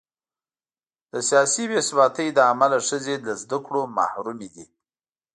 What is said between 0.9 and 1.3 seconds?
له